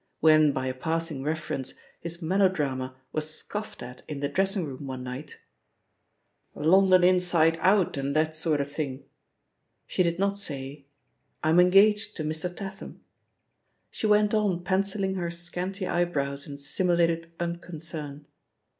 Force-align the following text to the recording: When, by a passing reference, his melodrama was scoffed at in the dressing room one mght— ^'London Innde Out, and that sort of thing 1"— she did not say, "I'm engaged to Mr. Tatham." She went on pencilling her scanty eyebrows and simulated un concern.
When, 0.19 0.51
by 0.51 0.65
a 0.65 0.73
passing 0.73 1.21
reference, 1.21 1.75
his 1.99 2.23
melodrama 2.23 2.95
was 3.11 3.29
scoffed 3.31 3.83
at 3.83 4.01
in 4.07 4.19
the 4.19 4.27
dressing 4.27 4.65
room 4.65 4.87
one 4.87 5.03
mght— 5.05 5.35
^'London 6.55 7.03
Innde 7.03 7.57
Out, 7.61 7.97
and 7.97 8.15
that 8.15 8.35
sort 8.35 8.59
of 8.61 8.71
thing 8.71 9.01
1"— 9.01 9.03
she 9.85 10.01
did 10.01 10.17
not 10.17 10.39
say, 10.39 10.87
"I'm 11.43 11.59
engaged 11.59 12.17
to 12.17 12.23
Mr. 12.23 12.49
Tatham." 12.51 13.01
She 13.91 14.07
went 14.07 14.33
on 14.33 14.63
pencilling 14.63 15.17
her 15.17 15.29
scanty 15.29 15.85
eyebrows 15.85 16.47
and 16.47 16.59
simulated 16.59 17.31
un 17.39 17.57
concern. 17.57 18.25